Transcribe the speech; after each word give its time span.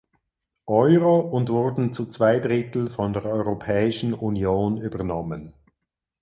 Euro 0.65 1.19
und 1.19 1.49
wurden 1.49 1.93
zu 1.93 2.07
zwei 2.07 2.39
Drittel 2.39 2.89
von 2.89 3.13
der 3.13 3.23
Europäischen 3.25 4.15
Union 4.15 4.77
übernommen. 4.77 5.53